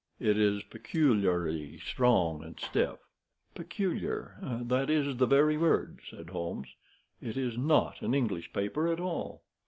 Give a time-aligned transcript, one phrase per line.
[0.19, 2.97] It is peculiarly strong and stiff."
[3.53, 6.69] "Peculiar—that is the very word," said Holmes.
[7.21, 9.43] "It is not an English paper at all.